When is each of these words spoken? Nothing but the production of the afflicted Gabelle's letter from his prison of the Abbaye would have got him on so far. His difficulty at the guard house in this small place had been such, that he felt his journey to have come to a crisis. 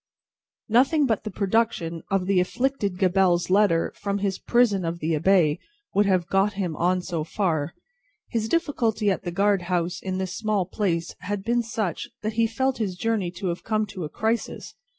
Nothing 0.67 1.05
but 1.05 1.23
the 1.25 1.29
production 1.29 2.01
of 2.09 2.25
the 2.25 2.39
afflicted 2.39 2.97
Gabelle's 2.97 3.51
letter 3.51 3.93
from 3.95 4.17
his 4.17 4.39
prison 4.39 4.83
of 4.83 4.97
the 4.97 5.13
Abbaye 5.13 5.59
would 5.93 6.07
have 6.07 6.25
got 6.25 6.53
him 6.53 6.75
on 6.75 7.03
so 7.03 7.23
far. 7.23 7.75
His 8.27 8.49
difficulty 8.49 9.11
at 9.11 9.21
the 9.25 9.31
guard 9.31 9.61
house 9.69 10.01
in 10.01 10.17
this 10.17 10.35
small 10.35 10.65
place 10.65 11.13
had 11.19 11.43
been 11.43 11.61
such, 11.61 12.09
that 12.23 12.33
he 12.33 12.47
felt 12.47 12.79
his 12.79 12.95
journey 12.95 13.29
to 13.29 13.49
have 13.49 13.63
come 13.63 13.85
to 13.93 14.03
a 14.03 14.09
crisis. 14.09 14.73